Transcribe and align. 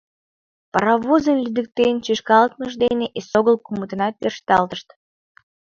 Паровозын 0.71 1.37
лӱдыктен 1.43 1.95
шӱшкалтымыж 2.05 2.73
дене 2.83 3.05
эсогыл 3.19 3.55
кумытынат 3.65 4.13
тӧршталтышт. 4.21 4.87